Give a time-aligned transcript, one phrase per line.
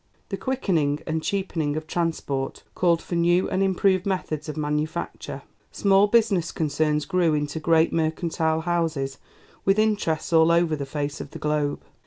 [0.29, 6.07] The quickening and cheapening of transport called for new and improved methods of manufacture; small
[6.07, 9.19] business concerns grew into great mercantile houses
[9.63, 11.83] with interests all over the face of the globe.